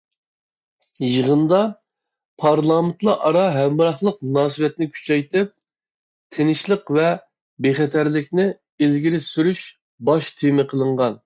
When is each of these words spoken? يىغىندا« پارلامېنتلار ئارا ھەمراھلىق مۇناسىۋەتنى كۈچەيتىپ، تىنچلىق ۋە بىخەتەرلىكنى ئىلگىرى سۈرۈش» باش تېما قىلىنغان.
يىغىندا« 1.07 1.57
پارلامېنتلار 2.45 3.19
ئارا 3.29 3.43
ھەمراھلىق 3.57 4.17
مۇناسىۋەتنى 4.29 4.87
كۈچەيتىپ، 4.95 5.53
تىنچلىق 6.39 6.91
ۋە 6.99 7.07
بىخەتەرلىكنى 7.69 8.49
ئىلگىرى 8.87 9.23
سۈرۈش» 9.29 9.65
باش 10.11 10.37
تېما 10.43 10.71
قىلىنغان. 10.77 11.19